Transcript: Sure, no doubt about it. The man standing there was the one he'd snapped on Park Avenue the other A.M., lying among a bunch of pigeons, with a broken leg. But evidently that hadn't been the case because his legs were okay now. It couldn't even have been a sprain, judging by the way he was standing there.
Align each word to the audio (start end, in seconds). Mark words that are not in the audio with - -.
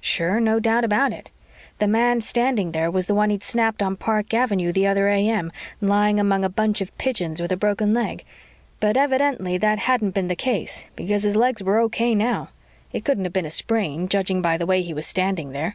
Sure, 0.00 0.38
no 0.38 0.60
doubt 0.60 0.84
about 0.84 1.12
it. 1.12 1.32
The 1.80 1.88
man 1.88 2.20
standing 2.20 2.70
there 2.70 2.88
was 2.88 3.06
the 3.06 3.16
one 3.16 3.30
he'd 3.30 3.42
snapped 3.42 3.82
on 3.82 3.96
Park 3.96 4.32
Avenue 4.32 4.70
the 4.70 4.86
other 4.86 5.08
A.M., 5.08 5.50
lying 5.80 6.20
among 6.20 6.44
a 6.44 6.48
bunch 6.48 6.80
of 6.80 6.96
pigeons, 6.98 7.42
with 7.42 7.50
a 7.50 7.56
broken 7.56 7.92
leg. 7.92 8.22
But 8.78 8.96
evidently 8.96 9.58
that 9.58 9.80
hadn't 9.80 10.12
been 10.14 10.28
the 10.28 10.36
case 10.36 10.84
because 10.94 11.24
his 11.24 11.34
legs 11.34 11.64
were 11.64 11.80
okay 11.80 12.14
now. 12.14 12.50
It 12.92 13.04
couldn't 13.04 13.22
even 13.22 13.24
have 13.24 13.32
been 13.32 13.46
a 13.46 13.50
sprain, 13.50 14.06
judging 14.08 14.40
by 14.40 14.56
the 14.56 14.66
way 14.66 14.82
he 14.82 14.94
was 14.94 15.04
standing 15.08 15.50
there. 15.50 15.74